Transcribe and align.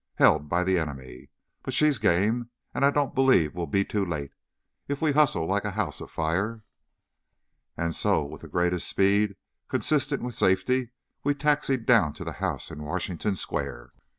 Held 0.15 0.49
by 0.49 0.63
the 0.63 0.79
enemy! 0.79 1.29
But 1.61 1.75
she's 1.75 1.99
game, 1.99 2.49
and 2.73 2.83
I 2.83 2.89
don't 2.89 3.13
believe 3.13 3.53
we'll 3.53 3.67
be 3.67 3.85
too 3.85 4.03
late, 4.03 4.31
if 4.87 4.99
we 4.99 5.11
hustle 5.11 5.45
like 5.45 5.63
a 5.63 5.69
house 5.77 6.01
afire!" 6.01 6.63
And 7.77 7.93
so, 7.93 8.23
with 8.25 8.41
the 8.41 8.47
greatest 8.47 8.89
speed 8.89 9.35
consistent 9.67 10.23
with 10.23 10.33
safety, 10.33 10.89
we 11.23 11.35
taxied 11.35 11.85
down 11.85 12.13
to 12.13 12.23
the 12.23 12.31
house 12.41 12.71
in 12.71 12.81
Washington 12.81 13.35
Square. 13.35 13.93